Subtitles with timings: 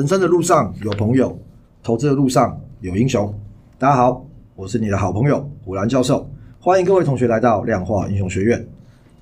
[0.00, 1.38] 人生的路上有朋友，
[1.82, 3.30] 投资的路上有英雄。
[3.78, 4.26] 大家好，
[4.56, 6.26] 我是你的好朋友虎兰教授，
[6.58, 8.66] 欢迎各位同学来到量化英雄学院。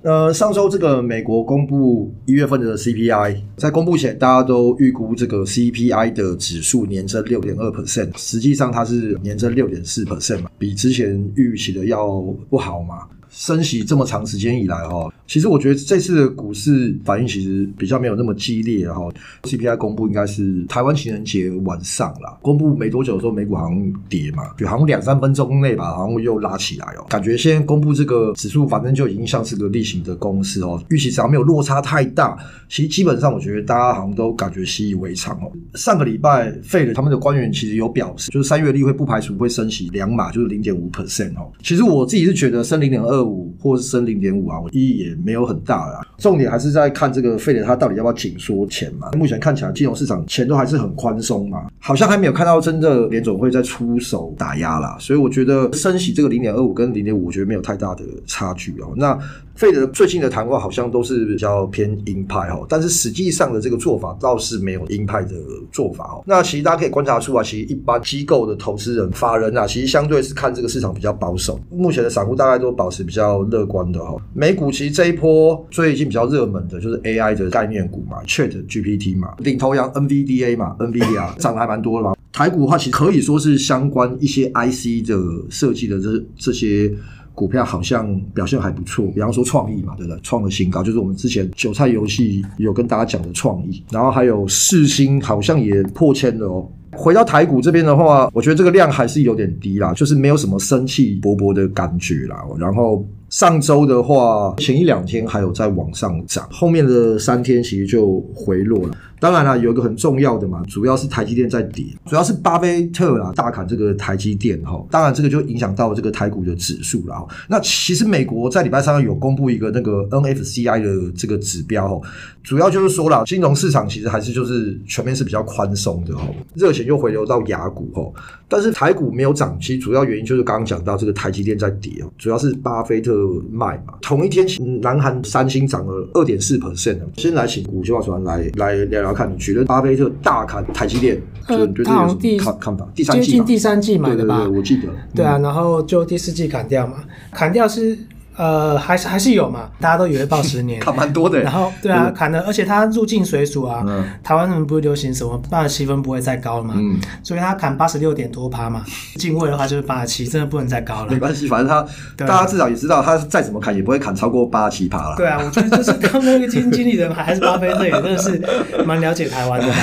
[0.03, 12.99] 呃，上周这个美国公布一月份的 CPI，在公布前大家都预估这个 CPI 的指数年增六点二 percent，实际上它是年增六点四 percent 嘛，比之前预期的要不好嘛。
[13.29, 19.09] 升息这么长时间以来，哈，其实我觉得这次的股市反应其实比较没有那么激烈，哈。
[19.43, 27.05] CPI 公布应该是台湾情人节晚上啦，公布没多久的时候，美股好像跌嘛，就好像两三分钟内吧，好像又拉起来哦。
[27.09, 32.37] 感觉现在公布这个指数，反正就已经像是个例行的公式哦，预期只要没有落差太大，
[32.67, 35.51] 其实基本上我觉得大家好像都感觉习以为常哦。
[35.75, 41.51] 上个礼拜费了他们的官员其实有表示，就是三月例会不排除会升息两码，就是零点五 percent 哦。
[41.63, 46.01] 其实我自己是觉得升零点二二五或是升零点五啊，我意义也没有很大啦。
[46.17, 49.11] 重点还是在看这个费德他到底要不要紧缩钱嘛？
[49.17, 54.97] 目前看起来金融市场钱都还是很宽松嘛，好像还没有看到真的联总会在出手打压啦。
[54.99, 58.93] 所以我觉得升息这个零点二五跟零点五，我觉得没有太大的差距哦。
[58.95, 59.17] 那
[59.55, 65.35] 费德最近的谈话好像都是比较偏鹰派哦，但是实际上的这个做法倒是没有鹰派的
[65.69, 66.23] 做法哦。
[66.25, 71.59] 那其实大家可以观察出啊，其实一般机构的投资人、法人啊，其实相对是看这个市场比较保守。
[71.69, 74.15] 目前的散户大概都保持比较乐观的哈。
[74.35, 82.15] 美股其实这一波最近比较热门的就是 AI 的概念股嘛，Chat GPT 嘛，领头羊 NVDA 嘛，NVDA 涨得还蛮多的嘛。
[82.31, 85.17] 台股的话，其实可以说是相关一些 IC 的
[85.49, 86.93] 设计的这这些。
[87.35, 90.19] 股票好像表现还不错，比方说创意嘛，对不对？
[90.21, 96.69] 创了新高，就是我们之前韭菜游戏有跟大家讲的创意，然后还有四星好像也破千了哦。
[96.99, 102.43] 回到台股这边的话，我觉得这个量还是有点低啦，就是没有什么生气勃勃的感觉啦。
[102.57, 108.97] 然后上周的话，前一两天还有在往上涨，后面的三天其实就回落了。
[109.21, 117.27] 当然啦，有一个很重要的嘛，主要是台积电在跌，主要是巴菲特啊大砍这个台积电哈，当然这个就影响到这个台股的指数了。
[117.49, 122.01] 那其实美国在礼拜三有公布一个那个 NFCI 的这个指标，
[122.43, 126.25] 主要就是说啦，金融市场其实还是就是全面是比较宽松的哈，
[126.55, 128.09] 热钱又回流到雅股哈，
[128.47, 133.18] 但是台股没有涨，其实主要原因就是刚刚讲到这个台积电在跌哦，主要是巴菲特
[133.51, 133.93] 卖嘛。
[134.01, 134.45] 同一天，
[134.81, 136.97] 南韩三星涨了二点四 percent。
[137.17, 139.13] 先来请股票传来来聊聊。
[139.13, 142.87] 看你觉得巴菲特大砍台积电，呃，就你对这有什么看看法？
[142.95, 144.37] 第三季接近第三季买的吧？
[144.37, 144.87] 对对对，我记得。
[145.15, 147.97] 对啊，然后就第四季砍掉嘛，砍掉是。
[148.39, 151.41] 呃，还是还是有嘛，大家都以为抱十年， 砍蛮多的。
[151.41, 153.83] 然后对啊，砍的，而且它入境随俗啊。
[153.85, 156.73] 嗯、台湾人不是流行什么八十七分不会再高了嘛？
[156.77, 158.81] 嗯，所以它砍八十六点多趴嘛，
[159.15, 161.11] 进位的话就是八十七，真的不能再高了。
[161.11, 161.87] 没关系，反正他、啊、
[162.19, 165.15] 大家至少也知道，他再怎么砍也不会砍超过八十七趴了。
[165.17, 168.41] 对啊，我觉得就是他们那个基金经理人还是巴菲特也真的是
[168.85, 169.73] 蛮了解台湾的嘛。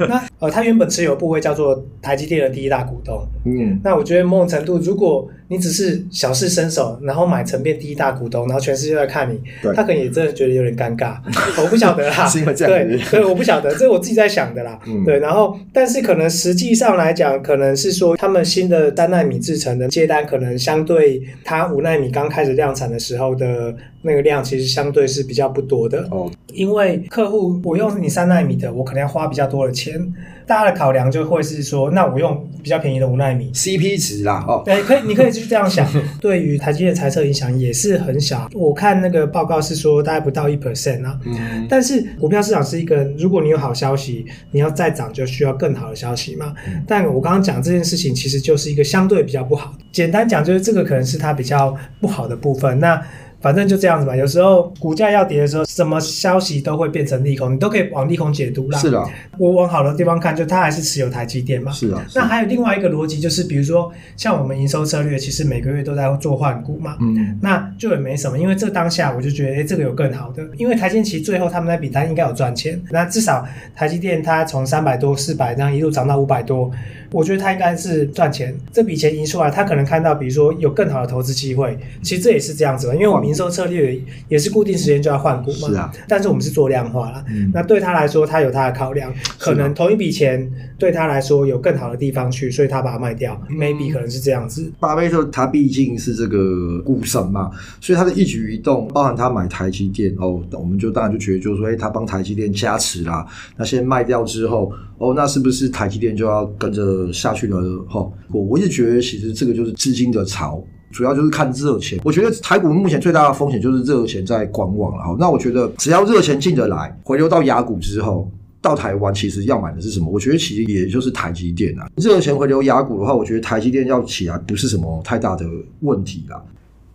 [0.08, 3.22] 那呃，他原本持有部位叫做台积电的第一大股东。
[3.44, 9.40] 嗯，那我觉得某种程度，如果你只是小试身手，然后买成变第一大股东，然后全世界都在看你，
[9.74, 11.16] 他可能也真的觉得有点尴尬。
[11.62, 12.28] 我不晓得啦，
[12.66, 14.78] 对，所以我不晓得，这是我自己在想的啦。
[14.86, 23.74] 嗯、对，然后但是可能实际上来讲，可能是说他们新的单纳米制程的接单，可能相对他五奈米刚开始量产的时候的
[24.06, 26.06] 那个量，其实相对是比较不多的。
[26.10, 30.00] 哦，因为客户我用你三纳米的，我可能要花比较多的钱。
[30.46, 35.84] 大家的考量就会是说，那我用比较便宜的五纳米，CP 值啦，哦，对，可以，你可以就是这样想，
[36.20, 38.48] 对于台积电财测影响也是很小。
[38.54, 46.54] 我看那个报告是说大概不到一 percent 啊，嗯，但是股票市场是一个，如果你有好消息，你要再涨就需要更好的消息嘛。
[46.68, 52.78] 嗯，但我刚刚讲这件事情其实就是一个相对比较不好，简单讲就是这个可能是它比较不好的部分。
[52.78, 53.02] 那
[53.40, 54.16] 反正就这样子吧。
[54.16, 58.78] 有时候股价要跌的时候，什么消息都会变成利空，你都可以往利空解读啦。
[58.78, 59.04] 是的，
[59.38, 61.70] 我往好的地方看，就它还是持有台积电嘛。
[61.72, 62.04] 是啊。
[62.14, 66.96] 那还有另外一个逻辑，就是比如说像我们营收策略，其实每个月都在做换股嘛。
[67.00, 67.38] 嗯。
[67.42, 72.80] 那就也没什么，因为这当下我就觉得，哎，这个有更好的，因为台积电其实最后他们那笔单应该有赚钱。
[72.90, 76.70] 那至少台积电它从三百多、四百这样一路涨到五百多。
[77.12, 81.78] 我觉得它应该是赚钱，这笔钱赢出来，他可能看到，比如说有更好的投资机会。
[82.02, 85.68] 其实这也是这样子吧，因为我们营收策略也是固定时间就要换股嘛。
[85.68, 85.92] 是啊。
[86.08, 93.38] 但是我们是做量化了，嗯、那对他来说，他有他的考量，可能同一笔钱对他来说有更好的地方去，所以他把它卖掉。
[93.50, 94.72] 嗯、maybe 可能是这样子。
[94.80, 97.50] 巴菲特他毕竟是这个股神嘛，
[97.82, 103.26] 所以他的一举一动，包含他买台积电哦，我们就当然就觉得就是说，哎，他帮台积电加持啦。
[103.58, 106.86] 那先卖掉之后，哦，那是不是台积电就要跟着？
[107.12, 110.62] 下去了哈，我我一直觉得其实这个就是资金的潮，
[110.96, 112.00] 主要就是看热钱。
[112.02, 115.16] 我觉得台股目前最大的风险就是热钱在观望了哈。
[115.18, 118.30] 那我觉得只要热钱进得来，回流到雅股之后。
[118.62, 120.10] 到台湾其实要买的是什么？
[120.10, 121.88] 我觉得其实也就是台积电啊。
[121.98, 125.46] 热钱回流雅股的话，我觉得台积电要起来不是什么太大的
[125.80, 126.42] 问题啦。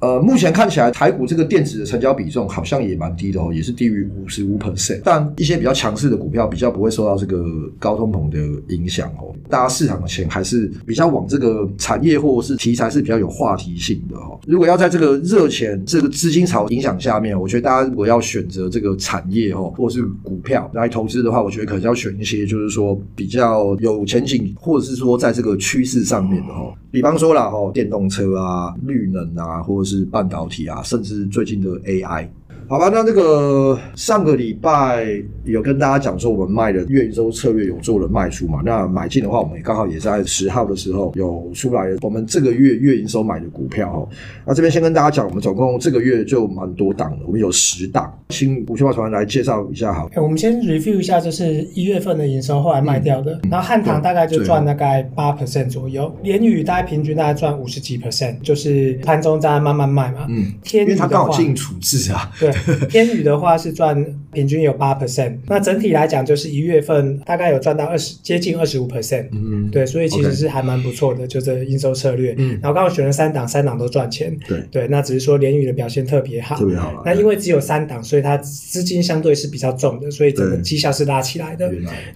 [0.02, 5.00] 呃，目前看起来台股这个电子的成交比重好像也蛮低的哦，也是低于五十五 percent。
[5.04, 7.46] 但一些比较强势的股票比较不会受到这个
[7.78, 8.40] 高通膨的
[8.76, 9.32] 影响哦。
[9.48, 14.40] 大家市场的钱还是比较往这个产业或是题材是比较有话题性的哦。
[14.48, 26.74] 如果要在这个热钱这个资金潮影响下面，我觉得大家如果要选择这个产业哦，或是股票来投资的话，我觉得可能要选一些就是说比较有前景，或者是说在这个趋势上面的哦。
[26.90, 32.28] 比方说啦哦，电动车啊、绿能啊，或者是是半导体啊，甚至最近的 AI。
[32.72, 35.06] 好吧，那这个上个礼拜
[35.44, 38.62] 有跟大家讲说，我们卖的月营收策略有做了卖出嘛？
[38.64, 44.08] 那买进的话，我们也刚好也在十号的时候有出来，我们这个月月营收买的股票哦。
[44.46, 48.10] 那这边先跟大家讲，我们总共这个月就蛮多档的，我们有十档。
[48.30, 50.10] 请五七八团来介绍一下好。
[50.16, 60.26] 我们先 review 一下，就是一月份的营收后来卖掉的，嗯、然后汉唐大概就赚大概八 percent 左右，联宇大概平均大概赚五十几 percent，就是盘中在慢慢卖嘛。
[60.30, 62.32] 嗯，天因为它刚好进处置啊。
[62.40, 62.50] 对。
[62.90, 72.34] 天宇的话是赚平均有八 percent，那整体来讲就是一月份大概有赚到二十接近二十五 percent，嗯，对，所以其实是还蛮不错的，就这营收策略。
[72.38, 74.36] 嗯，然后刚好选了三档，三档都赚钱。
[74.48, 74.62] 对。
[74.72, 77.02] 对，那只是说联宇的表现特别好，特别好。
[77.06, 81.72] 那因为只有三档，所以它资金相对是比较重的，所以整个绩效是拉起来的。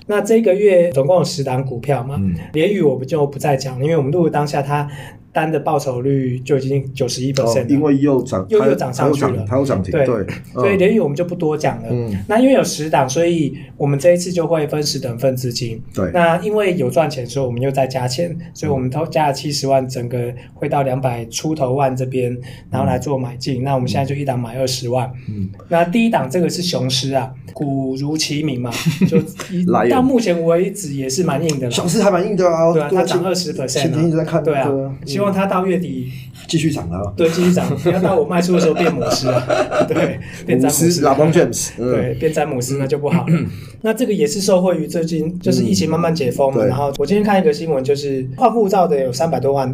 [0.07, 2.21] 那这个月总共有十档股票嘛，
[2.53, 4.89] 联宇我们就不再讲了，因为我们录的当下它。
[5.35, 10.25] 单的报酬率就已经九十一 percent，因为又涨又又涨上去了，它有涨停，对，对。
[10.53, 11.89] 所以联宇我们就不多讲了。
[12.07, 15.81] 嗯，那因为有十档，所以我们这一次就会分十等份资金。
[15.93, 22.37] 对，那因为有赚钱，所以我们又再加钱，所以我们都加了七十万，整个会到两百出头万这边，
[22.69, 23.61] 然后来做买进。
[23.61, 25.11] 嗯、那我们现在就一档买二十万。
[25.29, 28.71] 嗯，那第一档这个是雄狮啊，股如其名嘛，
[29.07, 29.17] 就
[29.89, 31.69] 到目前为止也是蛮硬的。
[31.71, 34.69] 雄狮还蛮硬的啊，对啊，它涨二十 percent，前天一直在看，对啊。
[35.05, 36.11] 希望它到月底
[36.47, 37.65] 继续涨了，对，继续涨。
[37.83, 43.33] 不要到我卖出的时候变母狮了， 对，变詹姆斯，拉邦詹姆斯，对，变詹姆斯那就不好了。
[43.81, 46.63] 那这个也是受惠于最近就是疫情慢慢解封嘛。
[46.63, 49.67] 然后我今天看一个新闻，就是换护照的有三百多万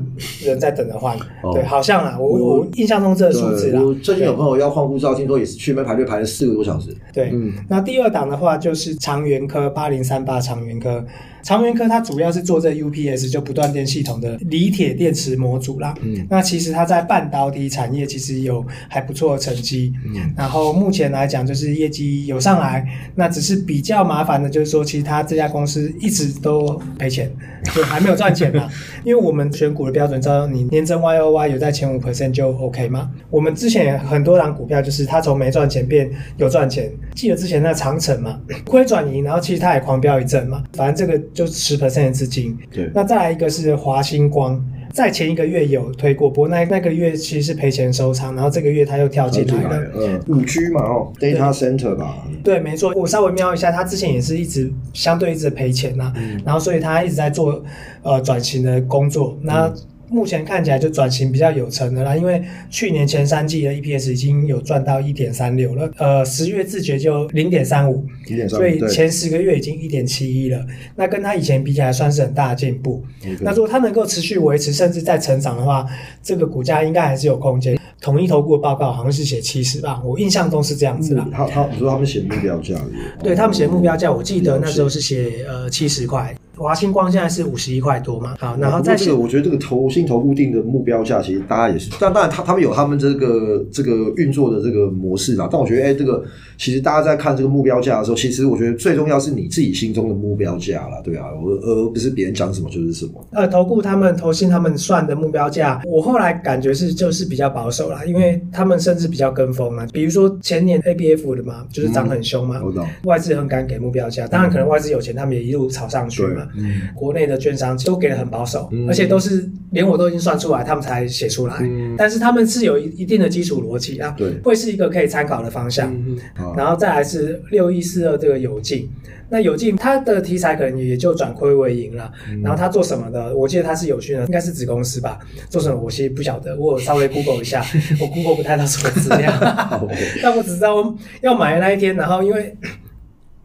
[0.44, 1.18] 人在等着换。
[1.54, 3.82] 对，好像啊，我我印象中这个数字啊。
[3.82, 6.96] 我最近有朋友要换护照，听说也是去那边排队排了四个多小时。
[7.14, 7.34] 对，
[7.70, 11.04] 那第二档的话就是长源科八零三八长源科。
[11.44, 15.94] 长源科它主要是做这 UPS 就不断电系统的锂铁电池模组啦。
[16.02, 19.94] 嗯，那其实它在半导体产业其实有还不错的成绩。
[20.06, 22.86] 嗯，然后目前来讲就是业绩有上来，
[23.16, 27.32] 那只是比较麻烦的就是说，其实它这家公司一直都赔钱，
[27.76, 28.70] 就还没有赚钱嘛。
[29.04, 33.10] 因为我们选股的标准，知道你年增 YOY 有在前五 percent 就 OK 嘛。
[33.30, 41.22] 我们之前很多档股票就是它从没赚钱变有赚钱，记得之前那个长城嘛，亏转盈，然后其实它也狂飙一阵嘛，反正这个。
[41.34, 42.90] 就十 percent 的资金，对。
[42.94, 44.64] 那再来一个是华星光，
[44.94, 49.92] 在前一个月有推过，不过那那个月其实是赔钱收仓，然后这个月他又跳进来了。
[49.96, 52.28] 嗯，五 G 嘛，哦，data center 吧。
[52.44, 52.94] 对，没错。
[52.96, 57.64] 我稍微瞄一下，他之前也是一直相对一直赔钱呐，嗯、然后所以他一直在做
[58.02, 59.38] 呃转型的工作。
[59.42, 59.76] 那、嗯
[60.12, 68.06] 目前看起来就转型比较有成的啦，因为去年前三季的 EPS 已经有赚到一点三六了，呃，十月自觉就零点三五，
[68.50, 70.64] 所以前十个月已经一点七一了，
[70.98, 73.02] 那跟他以前比起来算是很大的进步。
[73.40, 75.88] 那如果他能够持续维持，甚至再成长的话，
[76.22, 77.80] 这个股价应该还是有空间。
[78.02, 81.26] 统一投顾的报告好像是写七十吧，我印象中是这样子啦。
[81.32, 82.76] 他他你说他们写目标价？
[83.24, 86.36] 对，他们写目标价，我记得那时候是写呃七十块。
[86.62, 88.36] 华星光现在是五十一块多嘛？
[88.40, 95.48] 好，然后再这个，我觉得这个投新投固定的目标价，其实大家也是，但当然他他们有他们这个这个运作的这个模式啦。
[95.52, 96.24] 但我觉得，哎、欸，这个
[96.58, 103.14] 其实大家在看这个目标价的时候，其实我觉得最重要是你自己心中的目标价啦，对啊，我而不是别人讲什么就是什么。
[103.32, 109.86] 呃，投顾他们投信他们算的目标价，我后来感觉是就是比较保守啦，因为他们甚至比较跟风嘛。
[109.92, 116.48] 比如说前年 ABF 的嘛，就是涨很凶嘛，嗯、外资很敢给目标价，当然可能外资有钱，他们也一路炒上去嘛。
[116.56, 121.56] 嗯，国内的券商都给的很保守，嗯、而且都是连我都已经算出来，他们才写出来。
[121.62, 125.94] 嗯、但是他们是有一一定的基础逻辑啊，对，会是一个可以参考的方向。
[125.94, 126.18] 嗯、
[126.56, 128.90] 然后再来是六一四二这个友净，
[129.30, 132.12] 那友净它的题材可能也就转亏为盈了。
[132.30, 133.36] 嗯、然后它做什么的？
[133.36, 135.20] 我记得它是友讯的，应该是子公司吧？
[135.50, 135.80] 做什么？
[135.80, 137.66] 我其实不晓得，我有稍微 Google 一下，
[138.00, 139.32] 我 Google 不太到什么资料，
[140.22, 142.56] 但我只知道要买的那一天，然后因为。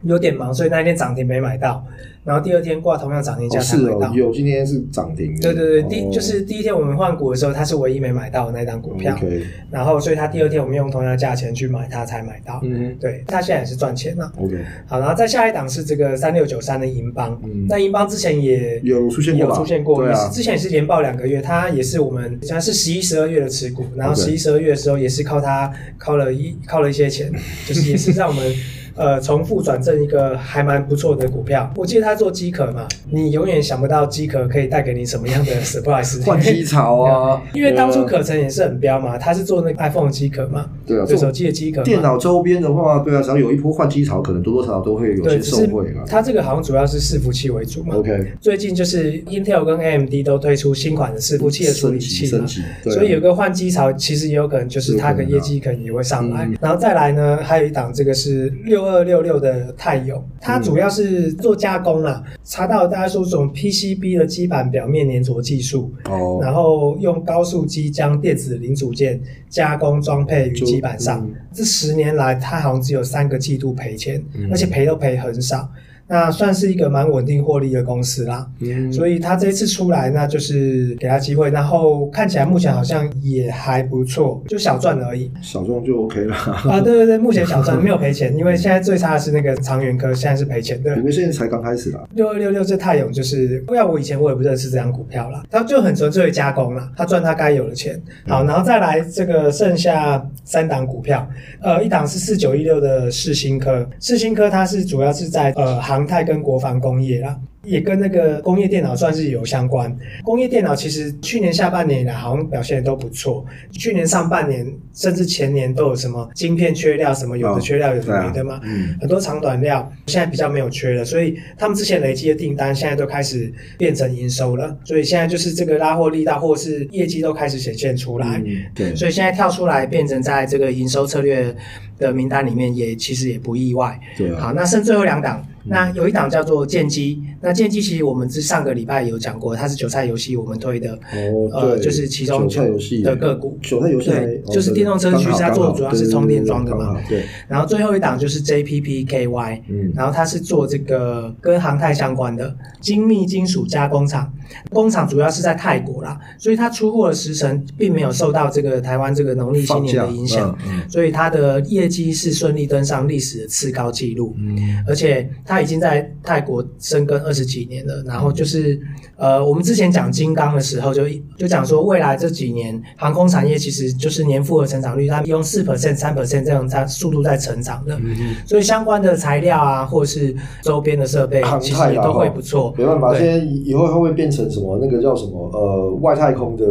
[0.03, 1.85] 有点忙，所以那一天涨停没买到。
[2.23, 4.13] 然后第二天挂同样涨停价才买到。
[4.13, 5.33] 有今天是涨停。
[5.41, 9.15] 对对对，第、哦、就是第一天我们换股的时候，它是唯一没买到的那张股票。
[9.15, 9.43] Okay.
[9.71, 12.61] 然后所以它第二天我们用同样的价钱去买它才买到。
[12.65, 14.33] 嗯，对，它现在也是赚钱了。
[14.39, 14.57] OK。
[14.89, 17.41] 好，然后再下一档是这个三六九三的银邦。
[17.45, 17.67] 嗯。
[17.69, 20.29] 那银邦之前也有出现过，有出现过，对啊。
[20.31, 27.31] 之前也是连报两个月，它也是我们像是十一、十二月的持股，然后十一、十二月的时候也是靠它靠了一靠了一些钱，
[27.69, 28.53] 就是也是让我们。
[28.97, 31.71] 呃，重复转正一个还蛮不错的股票。
[31.77, 36.25] 我记得他做机壳嘛，你永远想不到机壳可以带给你什么样的 surprise。
[36.25, 41.83] 换机槽啊， 因为当初可成也是很彪嘛，他是做那个 iPhone 机壳嘛，对啊，做手机的机壳。
[41.83, 46.05] 电脑周边的话，对啊，只要有一波换机槽，可能多多少少都会有些受惠啊。
[46.07, 47.95] 它这个好像主要是伺服器为主嘛。
[47.97, 48.33] OK。
[48.41, 52.47] 最近就是 Intel 跟 AMD 都推出新款的伺服器的处理器嘛，
[52.83, 56.49] 对啊，所以有个换机槽，其实也有可能就是它的业绩可能也会上来。
[56.61, 59.57] 然后再来呢，还有一档这个是六二六六的。
[59.77, 62.23] 泰勇，它主要是做加工啦。
[62.27, 71.25] 嗯、查到大家说这种 PCB 的基板表面粘着技术，哦，然后用高速机将电子零组件加工装配于基板上。
[71.27, 75.69] 嗯、这十年来，它好像只有三个季度赔钱，嗯、而且赔都赔很少。
[76.09, 86.35] 那算是一个蛮稳定获利的公司啦，嗯，所以他这一次出来，那就是给他机会，然后看起来目前好像也还不错，就小赚而已，小赚就 OK 了。
[86.37, 92.07] 啊，对对对，目前小赚 没有赔钱，因为现在最差的是那个长源科，现在是赔钱的，因为现在才刚开始啦。
[92.15, 101.29] 六二六六这太勇就是，不要我以前我也不认识这张股票啦，他就很纯粹的加工啦，他赚他该有的钱，好，然后再来这个剩下三档股票，
[101.61, 107.39] 呃，一档是四九一六的世新科，世新科它是主要是在呃航太跟国防工业啦。
[107.67, 109.95] 也跟那个工业电脑算是有相关。
[110.25, 118.61] 工业电脑其实去年下半年以来好像表现都不错，去年上半年甚至前年都有什么晶片缺料，什么有的缺料，有的没的嘛，
[119.01, 128.43] 很多长短料，现在比较没有缺了，所以他们之前累积的订单现在都开始变成营收了，所以现在就是这个拉货力道或是业绩都开始显现出来，
[128.75, 131.55] 对，所以现在跳出来变成在这个营收策略
[131.99, 135.45] 的名单里面也其实也不意外，对，好，那剩最后两档。
[135.69, 147.25] 那有一档叫做剑机，那剑姬其实我们是上个礼拜有讲过，它是韭菜游戏我们推的，哦，呃，就是其中韭菜游戏的个股，韭菜游戏，对，就是电动车趋势，它做的主要是充电桩的嘛，对。
[147.49, 154.33] 然后最后一档就是 JPPKY，嗯，然后它是做这个跟航太相关的精密金属加工厂，
[154.71, 165.67] 工厂主要是在泰国啦，所以它出货的时程并没有受到这个台湾这个农历新年的影响，嗯所以它的业绩是顺利登上历史的次高纪录，嗯，而且它。
[165.67, 168.79] 已经在泰国深耕二十几年了，然后就是，
[169.17, 182.75] 呃，我们之前讲金刚的时候就，就就讲说，未来这几年航空产业其实就是年复合成长率，它用四 percent、三 percent 这样在速度在成长的，嗯、哼所以相关的材料啊，或是周边的设备，其实也都会不错。
[182.77, 186.65] 没办法，对现在以后会不会变成什么那个叫什么呃外太空的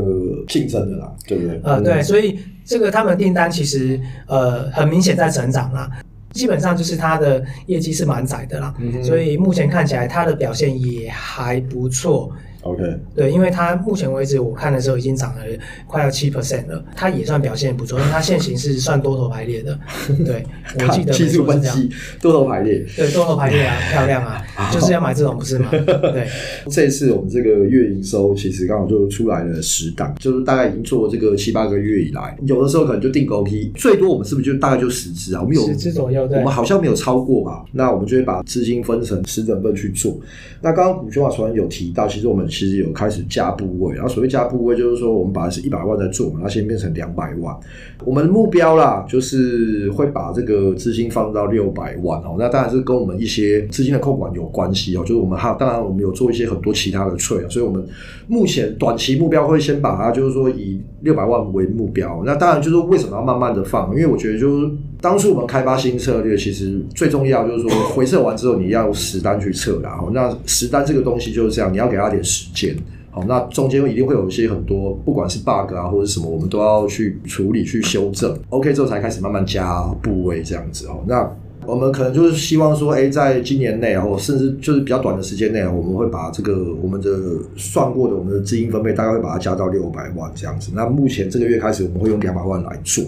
[0.48, 1.62] 竞争的啦，对不对？
[1.64, 5.90] 呃，对，所以这个他们的订单其实呃很明显在成长啦。
[6.36, 12.30] 基本上就是它的业绩是蛮窄的啦，嗯、所以目前看起来它的表现也还不错。
[12.66, 12.82] OK，
[13.16, 15.42] 对，因为它目前为止我看的时候已经涨了
[15.86, 19.80] 快要七 percent 了，它也算表现不错，因为它线型是算多头排列的。
[20.26, 20.44] 对，
[20.80, 21.88] 我记得技术分析
[22.20, 24.44] 多头排列，对，多头排列啊， 漂亮啊，
[24.74, 25.70] 就是要买这种不是吗？
[25.70, 26.28] 对，
[26.72, 35.42] 这次我们这个月营收其实刚好就出来了十档，就是大概已经做这个七八个月以来，有的时候可能就定高批，最多我们是不是就大概就十只啊？
[35.44, 37.64] 我们有十只左右，对，我们好像没有超过吧？
[37.72, 40.18] 那我们就会把资金分成十等份去做。
[40.62, 42.50] 那刚刚股权法传有提到，其实我们。
[42.56, 47.54] 其实有开始加部位，然后所谓加部位就是说，我们把它是一百万在做嘛，那先变成两百万。
[48.06, 52.36] 我们的目标啦，就是会把这个资金放到六百万哦。
[52.40, 55.02] 那当然是跟我们一些资金的控管有关系哦。
[55.02, 57.86] 就是我们还，当然我们有做一些很多其他的 trade，所以我们
[58.28, 62.24] 目前短期目标会先把它就是说以六百万为目标。
[62.26, 63.90] 那当然就是为什么要慢慢的放？
[63.92, 64.72] 因为我觉得就是
[65.06, 72.76] 当初我们开发新策略，其实最重要就是说 回测完之后你要实单去测，然后那实单这个东西就是这样，你要给他点时间。
[73.12, 78.36] 好，那中间一定会有一些很多，不管是 bug 啊或者什么，我们都要去处理、去修正。
[78.50, 81.04] OK 之后才开始慢慢加部位这样子哦。
[81.08, 81.32] 那
[81.68, 87.12] 我们可能就是希望说，哎，在今年内，或甚至就是比较短的时间内，我们会把这个我们的
[87.56, 90.72] 算过的我们的资金分配，大概会把它加到六百万这样子。
[90.74, 93.04] 那目前这个月开始，我们会用两百万来做。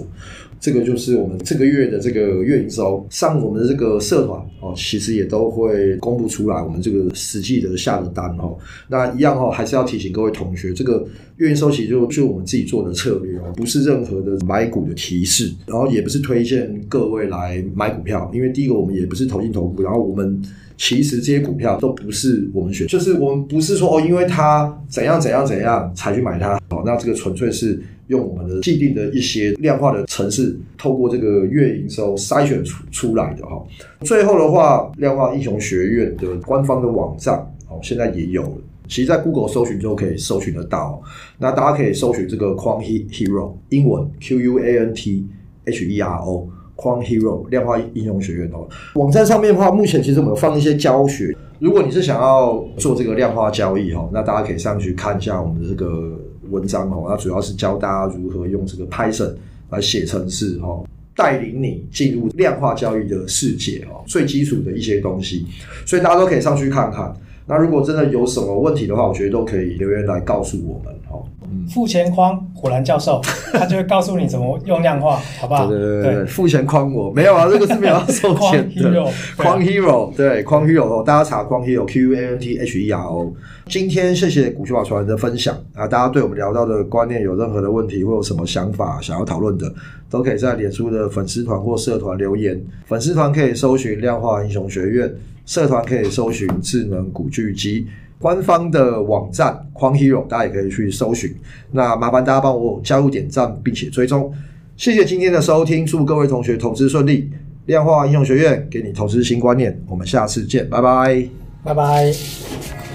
[0.59, 8.57] 这个就是我们这个月的这个月营收，上我们的这个社团哦，其实也都会公布出来我们这个实际的下的单哦。
[8.87, 20.41] 那一样哦，还是要提醒各位同学，这个月营收其实就就我们自己做的策略哦，不是任何的买股的提示，然后也不是推荐各位来买股票，因为第一个我们也不是投进投顾，然后我们。
[20.77, 26.59] 其实这些股票都不是我们选，就是我们不是说哦，因为它怎样怎样怎样才去买它。
[26.69, 33.65] 好，那这个纯粹是用我们的既定的一些量化的程式，透过这个月营收筛选出出来的哈。
[34.01, 37.35] 最后的话，量化英雄学院的官方的网站
[37.67, 38.57] 哦，现在也有了。
[38.87, 41.01] 其实，在 Google 搜寻就可以搜寻得到。
[41.39, 45.25] 那大家可以搜寻这个 Quant Hero，英文 Q U A N T
[45.65, 46.47] H E R O。
[46.77, 51.35] Quant Hero 量化应用学院哦，网站上面的话，目前其实我们有放一些教学。
[51.59, 56.11] 如果你是想要做这个量化交易哈，那大家可以上去看一下我们的这个
[56.51, 57.07] 文章哦。
[57.09, 59.33] 那主要是教大家如何用这个 Python
[59.71, 60.83] 来写程式哈，
[61.15, 65.47] 带领你进入量化交易的世界哦，最基础的一些东西，
[65.83, 67.11] 所以大家都可以上去看看。
[67.47, 71.25] 那如果真的有什么问题的话，我觉得都可以留言来告诉我们哦。
[71.73, 73.21] 付钱框虎兰教授，
[73.53, 75.65] 他就会告诉你怎么用量化，好不好？
[75.67, 79.05] 对对对对，付钱框我没有啊，这个是没有要收钱的。
[79.37, 83.33] 框 Hero 对，框 Hero，大家查框 Hero Q U A N T H E R O。
[83.67, 89.73] 今天谢谢古奇法传人的分享啊，大家对我们聊到的观念有任何的问题或有什么想法想要讨论的，
[90.09, 92.61] 都可以在脸书的粉丝团或社团留言。
[92.85, 95.13] 粉丝团可以搜寻量化英雄学院。
[95.45, 97.87] 社团可以搜寻智能古巨基，
[98.19, 101.35] 官方的网站框 Hero，大家也可以去搜寻。
[101.71, 104.33] 那麻烦大家帮我加入点赞，并且追踪。
[104.75, 107.29] 谢谢今天的收听，祝各位同学投资顺利。
[107.65, 111.27] 量化英雄学院给你投资新观念，我们下次见，拜拜，
[111.63, 112.86] 拜拜。